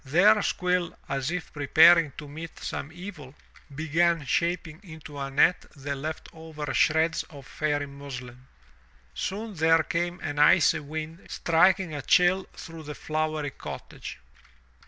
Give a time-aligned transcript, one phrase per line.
[0.03, 3.35] There Squill, as if preparing to meet some evil,
[3.75, 8.47] began shaping into a net the left over shreds of Fairy muslin.
[9.13, 14.17] Soon there came an icy wind striking a chill through the flowery cottage.